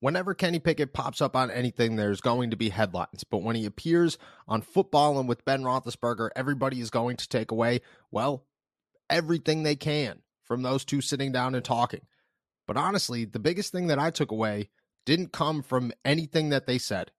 [0.00, 3.24] Whenever Kenny Pickett pops up on anything, there's going to be headlines.
[3.24, 7.80] But when he appears on Footbahlin with Ben Roethlisberger, everybody is going to take away,
[8.10, 8.44] well,
[9.10, 12.02] everything they can from those two sitting down and talking.
[12.66, 14.70] But honestly, the biggest thing that I took away
[15.04, 17.10] didn't come from anything that they said.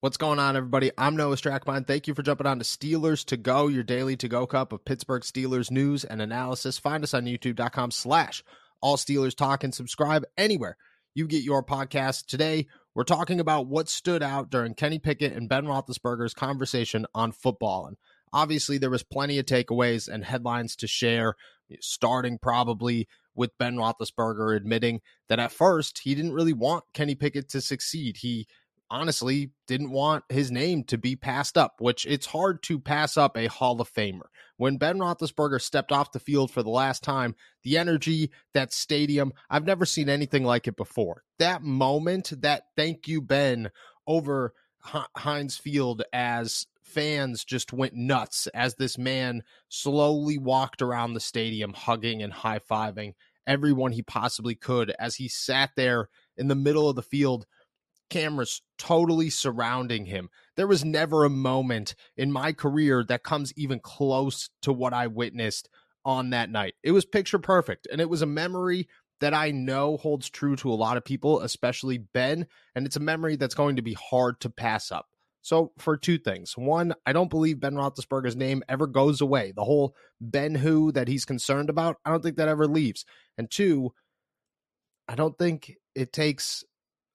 [0.00, 0.90] What's going on, everybody?
[0.98, 1.86] I'm Noah Strackbein.
[1.86, 4.84] Thank you for jumping on to Steelers to Go, your daily to go cup of
[4.84, 6.76] Pittsburgh Steelers news and analysis.
[6.76, 8.44] Find us on youtube.com slash
[8.82, 10.76] all Steelers talk and subscribe anywhere
[11.14, 12.26] you get your podcast.
[12.26, 17.32] Today, we're talking about what stood out during Kenny Pickett and Ben Roethlisberger's conversation on
[17.32, 17.86] Footbahlin.
[17.88, 17.96] And
[18.34, 21.36] obviously, there was plenty of takeaways and headlines to share,
[21.80, 27.48] starting probably with Ben Roethlisberger admitting that at first he didn't really want Kenny Pickett
[27.48, 28.18] to succeed.
[28.18, 28.46] He
[28.90, 33.36] honestly didn't want his name to be passed up, which it's hard to pass up
[33.36, 34.26] a Hall of Famer.
[34.56, 39.32] When Ben Roethlisberger stepped off the field for the last time, the energy, that stadium,
[39.50, 41.22] I've never seen anything like it before.
[41.38, 43.70] That moment, that thank you, Ben,
[44.06, 44.54] over
[45.16, 51.72] Heinz Field as fans just went nuts as this man slowly walked around the stadium,
[51.72, 53.14] hugging and high fiving
[53.46, 57.46] everyone he possibly could as he sat there in the middle of the field
[58.10, 60.28] cameras totally surrounding him.
[60.56, 65.06] There was never a moment in my career that comes even close to what I
[65.06, 65.68] witnessed
[66.04, 66.74] on that night.
[66.82, 68.88] It was picture perfect, and it was a memory
[69.20, 73.00] that I know holds true to a lot of people, especially Ben, and it's a
[73.00, 75.06] memory that's going to be hard to pass up.
[75.42, 76.56] So, for two things.
[76.56, 79.52] One, I don't believe Ben Roethlisberger's name ever goes away.
[79.54, 83.04] The whole Ben Who that he's concerned about, I don't think that ever leaves.
[83.38, 83.92] And two,
[85.08, 86.64] I don't think it takes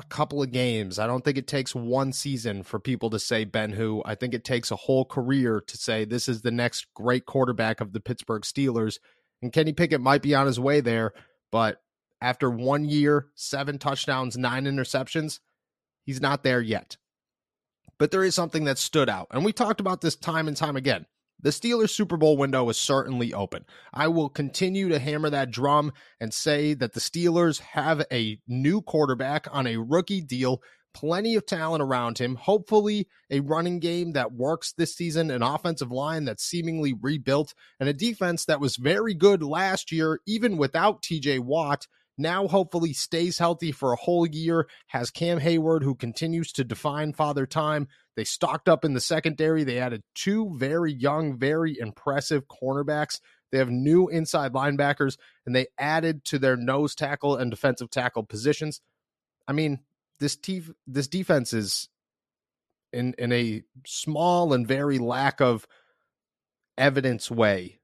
[0.00, 0.98] a couple of games.
[0.98, 4.02] I don't think it takes one season for people to say Ben Who.
[4.06, 7.80] I think it takes a whole career to say this is the next great quarterback
[7.80, 8.98] of the Pittsburgh Steelers.
[9.42, 11.12] And Kenny Pickett might be on his way there,
[11.52, 11.82] but
[12.20, 15.40] after one year, seven touchdowns, nine interceptions,
[16.04, 16.96] he's not there yet.
[17.98, 19.28] But there is something that stood out.
[19.30, 21.06] And we talked about this time and time again.
[21.42, 23.64] The Steelers Super Bowl window is certainly open.
[23.92, 28.82] I will continue to hammer that drum and say that the Steelers have a new
[28.82, 30.62] quarterback on a rookie deal,
[30.92, 35.90] plenty of talent around him, hopefully a running game that works this season, an offensive
[35.90, 41.02] line that's seemingly rebuilt, and a defense that was very good last year, even without
[41.02, 41.86] TJ Watt
[42.20, 47.12] now hopefully stays healthy for a whole year, has Cam Heyward, who continues to define
[47.12, 47.88] father time.
[48.16, 49.64] They stocked up in the secondary.
[49.64, 53.20] They added two very young, very impressive cornerbacks.
[53.50, 55.16] They have new inside linebackers,
[55.46, 58.80] and they added to their nose tackle and defensive tackle positions.
[59.48, 59.80] I mean,
[60.20, 61.88] this te- this defense is
[62.92, 65.66] in in a small and very lack of
[66.76, 67.80] evidence way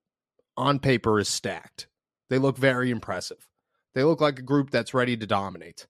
[0.57, 1.89] on paper is stacked.
[2.29, 3.49] They look very impressive.
[3.97, 5.87] They look like a group that's ready to dominate.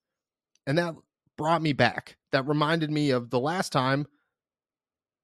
[0.64, 0.94] And that
[1.36, 2.16] brought me back.
[2.30, 4.06] That reminded me of the last time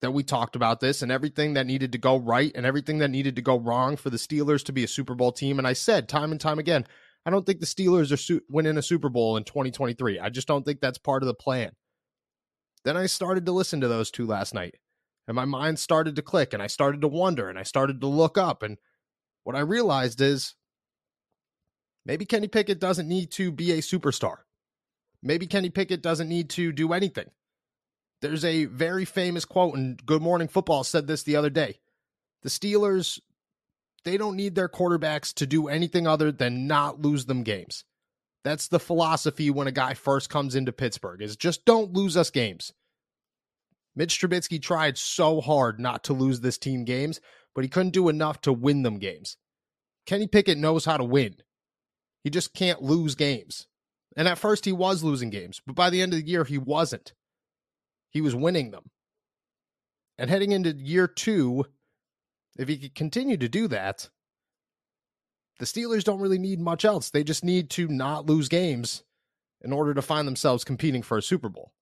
[0.01, 3.11] that we talked about this and everything that needed to go right and everything that
[3.11, 5.59] needed to go wrong for the Steelers to be a Super Bowl team.
[5.59, 6.85] And I said time and time again,
[7.25, 10.19] I don't think the Steelers are su- winning a Super Bowl in 2023.
[10.19, 11.71] I just don't think that's part of the plan.
[12.85, 14.75] Then I started to listen to those two last night
[15.29, 18.09] and my mind started to click and I started to wonder and I started to
[18.09, 18.65] look up.
[18.65, 18.79] And
[19.45, 20.57] what I realized is
[22.05, 24.39] Maybe Kenny Pickett doesn't need to be a superstar.
[25.23, 27.31] Maybe Kenny Pickett doesn't need to do anything.
[28.21, 31.81] There's a very famous quote, and Good Morning Football said this the other day.
[32.43, 33.21] The Steelers,
[34.05, 37.85] they don't need their quarterbacks to do anything other than not lose them games.
[38.45, 42.31] That's the philosophy when a guy first comes into Pittsburgh is just don't lose us
[42.31, 42.73] games.
[43.95, 47.21] Mitch Trubisky tried so hard not to lose this team games,
[47.55, 49.37] but he couldn't do enough to win them games.
[50.07, 51.37] Kenny Pickett knows how to win.
[52.23, 53.67] He just can't lose games.
[54.17, 56.59] And at first, he was losing games, but by the end of the year, he
[56.59, 57.15] wasn't.
[58.11, 58.91] He was winning them.
[60.19, 61.65] And heading into year two,
[62.59, 64.11] if he could continue to do that,
[65.59, 67.11] the Steelers don't really need much else.
[67.11, 69.03] They just need to not lose games
[69.63, 71.73] in order to find themselves competing for a Super Bowl.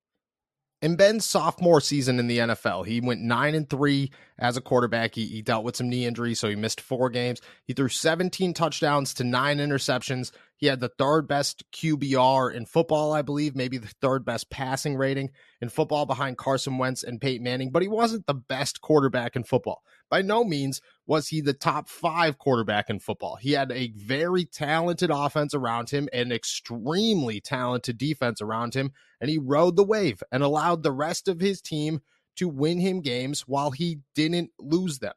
[0.83, 5.15] In Ben's sophomore season in the NFL, he went nine and three as a quarterback.
[5.15, 7.41] He, he, dealt with some knee injuries, so he missed four games.
[7.65, 10.33] He threw 17 touchdowns to nine interceptions.
[10.57, 14.97] He had the third best QBR in football, I believe, maybe the third best passing
[14.97, 15.31] rating
[15.61, 19.45] in football behind Carson Wentz and Peyton Manning, but he wasn't the best quarterback in
[19.45, 19.83] football.
[20.11, 23.37] By no means was he the top five quarterback in football.
[23.37, 29.31] He had a very talented offense around him, an extremely talented defense around him, and
[29.31, 32.01] he rode the wave and allowed the rest of his team
[32.37, 35.15] to win him games while he didn't lose them.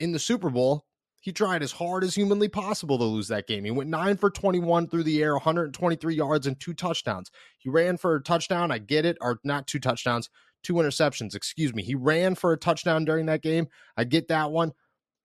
[0.00, 0.86] In the Super Bowl,
[1.20, 3.64] he tried as hard as humanly possible to lose that game.
[3.64, 7.32] He went 9 for 21 through the air, 123 yards and two touchdowns.
[7.58, 10.30] He ran for a touchdown, I get it, or not two touchdowns,
[10.66, 11.82] two interceptions, excuse me.
[11.82, 13.68] He ran for a touchdown during that game.
[13.96, 14.72] I get that one.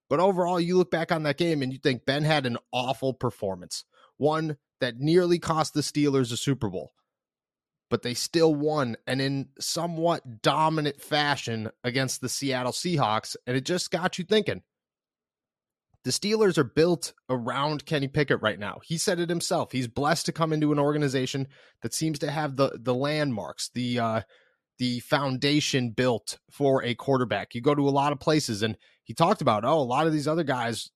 [0.09, 3.13] But overall, you look back on that game and you think Ben had an awful
[3.13, 3.85] performance,
[4.17, 6.93] one that nearly cost the Steelers a Super Bowl
[7.91, 13.35] but they still won and in somewhat dominant fashion against the Seattle Seahawks.
[13.45, 14.63] And it just got you thinking.
[16.05, 18.79] The Steelers are built around Kenny Pickett right now.
[18.81, 19.71] He said it himself.
[19.71, 21.47] He's blessed to come into an organization
[21.83, 24.21] that seems to have the the landmarks, the uh,
[24.81, 27.54] the foundation built for a quarterback.
[27.54, 30.12] You go to a lot of places, and he talked about, oh, a lot of
[30.12, 30.89] these other guys,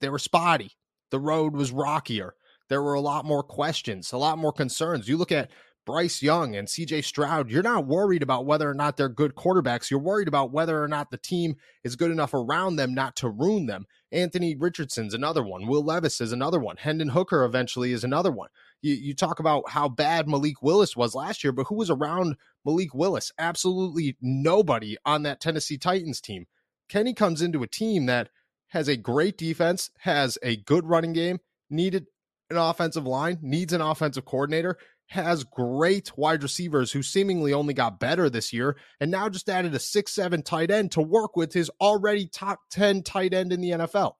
[0.00, 0.72] they were spotty.
[1.12, 2.34] The road was rockier.
[2.68, 5.06] There were a lot more questions, a lot more concerns.
[5.06, 5.52] You look at
[5.86, 9.88] Bryce Young and CJ Stroud, you're not worried about whether or not they're good quarterbacks.
[9.88, 13.28] You're worried about whether or not the team is good enough around them not to
[13.28, 13.86] ruin them.
[14.10, 15.68] Anthony Richardson's another one.
[15.68, 16.78] Will Levis is another one.
[16.78, 18.48] Hendon Hooker eventually is another one.
[18.82, 22.36] You, you talk about how bad Malik Willis was last year, but who was around
[22.64, 23.32] Malik Willis?
[23.38, 26.46] Absolutely nobody on that Tennessee Titans team.
[26.88, 28.28] Kenny comes into a team that
[28.68, 31.38] has a great defense, has a good running game,
[31.70, 32.06] needed
[32.50, 34.76] an offensive line, needs an offensive coordinator,
[35.06, 39.74] has great wide receivers who seemingly only got better this year, and now just added
[39.74, 43.60] a six seven tight end to work with his already top 10 tight end in
[43.60, 44.14] the NFL.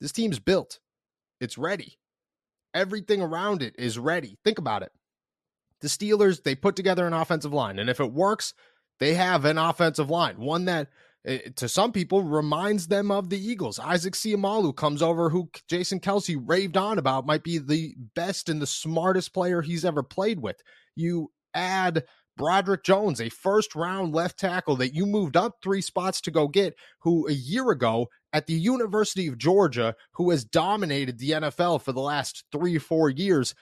[0.00, 0.78] This team's built,
[1.40, 1.98] it's ready.
[2.76, 4.36] Everything around it is ready.
[4.44, 4.92] Think about it.
[5.80, 8.52] The Steelers, they put together an offensive line, and if it works,
[9.00, 10.88] they have an offensive line, one that
[11.26, 13.78] eh, to some people reminds them of the Eagles.
[13.78, 18.60] Isaac Seumalo comes over, who Jason Kelce raved on about, might be the best and
[18.60, 20.56] the smartest player he's ever played with.
[20.94, 22.04] You add
[22.36, 26.48] Broderick Jones, a first round left tackle that you moved up three spots to go
[26.48, 31.82] get, who a year ago at the University of Georgia, who has dominated the NFL
[31.82, 33.54] for the last three four years,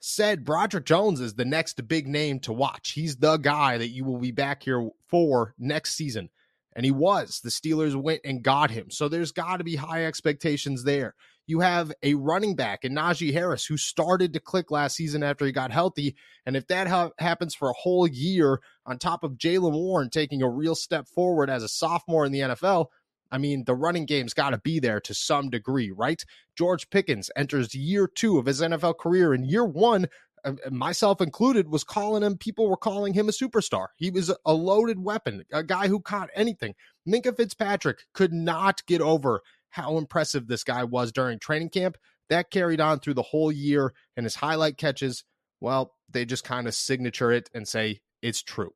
[0.00, 2.90] said Broderick Jones is the next big name to watch.
[2.90, 6.28] He's the guy that you will be back here for next season.
[6.76, 7.40] And he was.
[7.40, 8.90] The Steelers went and got him.
[8.90, 11.14] So there's got to be high expectations there.
[11.48, 15.46] You have a running back in Najee Harris who started to click last season after
[15.46, 16.14] he got healthy.
[16.46, 20.42] And if that ha- happens for a whole year, on top of Jaylen Warren taking
[20.42, 22.86] a real step forward as a sophomore in the NFL,
[23.30, 26.22] I mean, the running game's got to be there to some degree, right?
[26.54, 29.32] George Pickens enters year two of his NFL career.
[29.32, 30.06] In year one,
[30.44, 33.88] uh, myself included, was calling him, people were calling him a superstar.
[33.96, 36.74] He was a loaded weapon, a guy who caught anything.
[37.06, 41.96] Minkah Fitzpatrick could not get over how impressive this guy was during training camp.
[42.30, 45.24] That carried on through the whole year, and his highlight catches,
[45.60, 48.72] well, they just kind of signature it and say it's true.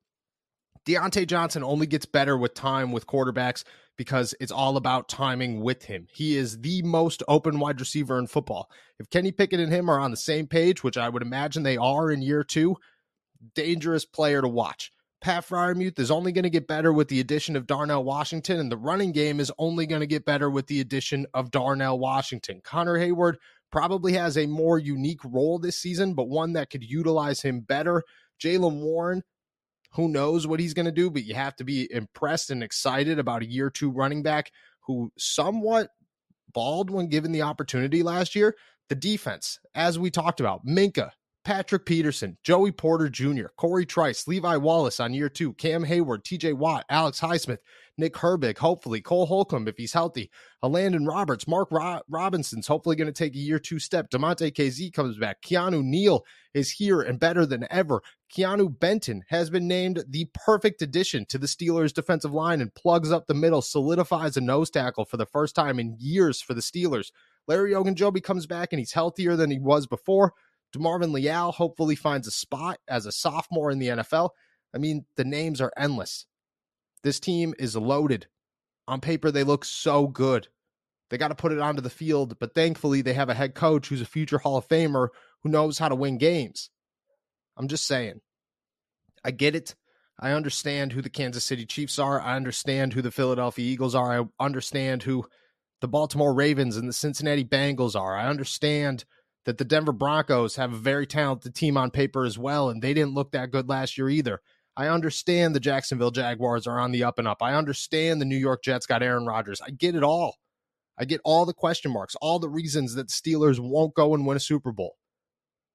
[0.87, 3.63] Diontae Johnson only gets better with time with quarterbacks
[3.97, 6.07] because it's all about timing with him.
[6.13, 8.69] He is the most open wide receiver in football.
[8.99, 11.77] If Kenny Pickett and him are on the same page, which I would imagine they
[11.77, 12.77] are in year two,
[13.55, 14.91] dangerous player to watch.
[15.23, 18.71] Pat Freiermuth is only going to get better with the addition of Darnell Washington, and
[18.71, 22.61] the running game is only going to get better with the addition of Darnell Washington.
[22.63, 23.37] Connor Heyward
[23.71, 28.03] probably has a more unique role this season, but one that could utilize him better.
[28.43, 29.23] Jaylen Warren
[29.93, 33.19] who knows what he's going to do, but you have to be impressed and excited
[33.19, 34.51] about a year two running back
[34.81, 35.91] who somewhat
[36.53, 38.57] balled when given the opportunity last year.
[38.89, 41.11] The defense, as we talked about, Minkah,
[41.45, 46.55] Patrick Peterson, Joey Porter Jr., Corey Trice, Levi Wallace on year two, Cam Heyward, TJ
[46.55, 47.59] Watt, Alex Highsmith,
[47.99, 50.31] Nick Herbig, hopefully, Cole Holcomb if he's healthy,
[50.63, 54.09] Landon Roberts, Mark Ro- Robinson's hopefully going to take a year two step.
[54.11, 55.43] Damontae Kazee comes back.
[55.43, 58.03] Keanu Neal is here and better than ever.
[58.33, 63.11] Keanu Benton has been named the perfect addition to the Steelers' defensive line and plugs
[63.11, 66.61] up the middle, solidifies a nose tackle for the first time in years for the
[66.61, 67.11] Steelers.
[67.49, 70.33] Larry Ogunjobi comes back and he's healthier than he was before.
[70.75, 74.31] DeMarvin Leal hopefully finds a spot as a sophomore in the NFL.
[74.75, 76.27] I mean, the names are endless.
[77.03, 78.27] This team is loaded.
[78.89, 80.49] On paper, they look so good.
[81.11, 83.89] They got to put it onto the field, but thankfully, they have a head coach
[83.89, 85.09] who's a future Hall of Famer
[85.43, 86.71] who knows how to win games.
[87.57, 88.21] I'm just saying.
[89.25, 89.75] I get it.
[90.19, 92.21] I understand who the Kansas City Chiefs are.
[92.21, 94.21] I understand who the Philadelphia Eagles are.
[94.21, 95.27] I understand who
[95.81, 98.17] the Baltimore Ravens and the Cincinnati Bengals are.
[98.17, 99.05] I understand
[99.45, 102.95] that the Denver Broncos have a very talented team on paper as well, and they
[102.95, 104.41] didn't look that good last year either.
[104.77, 107.43] I understand the Jacksonville Jaguars are on the up and up.
[107.43, 109.61] I understand the New York Jets got Aaron Rodgers.
[109.61, 110.37] I get it all.
[110.99, 114.37] I get all the question marks, all the reasons that Steelers won't go and win
[114.37, 114.97] a Super Bowl.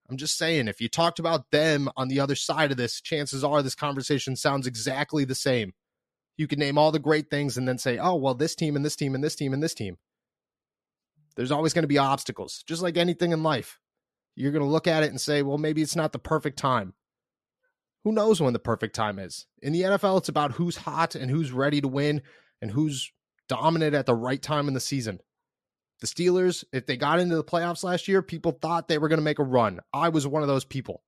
[0.09, 3.43] I'm just saying, if you talked about them on the other side of this, chances
[3.43, 5.73] are this conversation sounds exactly the same.
[6.37, 8.85] You can name all the great things and then say, oh, well, this team and
[8.85, 9.97] this team and this team and this team.
[11.37, 13.79] There's always going to be obstacles, just like anything in life.
[14.35, 16.93] You're going to look at it and say, well, maybe it's not the perfect time.
[18.03, 19.45] Who knows when the perfect time is?
[19.61, 22.23] In the NFL, it's about who's hot and who's ready to win
[22.59, 23.11] and who's
[23.47, 25.19] dominant at the right time in the season.
[26.01, 29.19] The Steelers, if they got into the playoffs last year, people thought they were going
[29.19, 29.79] to make a run.
[29.93, 31.03] I was one of those people.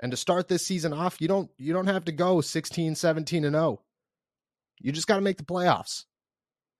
[0.00, 3.44] And to start this season off, you don't you don't have to go 16, 17
[3.44, 3.80] and 0.
[4.80, 6.04] You just got to make the playoffs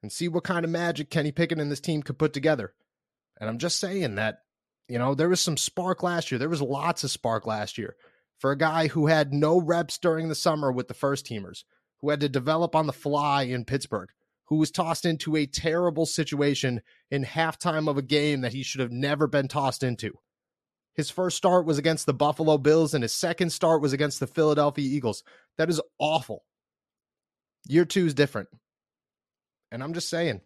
[0.04, 2.74] and see what kind of magic Kenny Pickett and this team could put together.
[3.40, 4.40] And I'm just saying that,
[4.86, 6.38] you know, there was some spark last year.
[6.38, 7.96] There was lots of spark last year
[8.38, 11.64] for a guy who had no reps during the summer with the first teamers,
[12.02, 14.10] who had to develop on the fly in Pittsburgh,
[14.48, 18.82] who was tossed into a terrible situation in halftime of a game that he should
[18.82, 20.12] have never been tossed into.
[20.92, 24.26] His first start was against the Buffalo Bills, and his second start was against the
[24.26, 25.24] Philadelphia Eagles.
[25.56, 26.44] That is awful.
[27.66, 28.50] Year two is different.
[29.74, 30.40] And I'm just saying,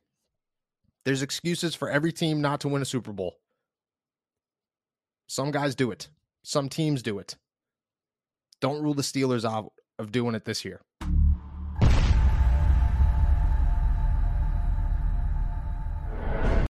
[1.04, 3.36] there's excuses for every team not to win a Super Bowl.
[5.26, 6.08] Some guys do it,
[6.42, 7.36] some teams do it.
[8.62, 10.80] Don't rule the Steelers out of doing it this year.